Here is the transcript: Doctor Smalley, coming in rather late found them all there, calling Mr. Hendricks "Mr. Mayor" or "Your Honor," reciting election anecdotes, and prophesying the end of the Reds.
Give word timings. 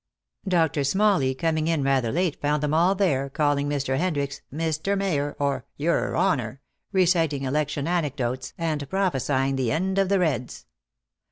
Doctor 0.47 0.83
Smalley, 0.83 1.35
coming 1.35 1.67
in 1.67 1.83
rather 1.83 2.11
late 2.11 2.41
found 2.41 2.63
them 2.63 2.73
all 2.73 2.95
there, 2.95 3.29
calling 3.29 3.69
Mr. 3.69 3.97
Hendricks 3.99 4.41
"Mr. 4.51 4.97
Mayor" 4.97 5.35
or 5.37 5.67
"Your 5.77 6.15
Honor," 6.15 6.59
reciting 6.91 7.43
election 7.43 7.87
anecdotes, 7.87 8.55
and 8.57 8.89
prophesying 8.89 9.57
the 9.57 9.71
end 9.71 9.99
of 9.99 10.09
the 10.09 10.17
Reds. 10.17 10.65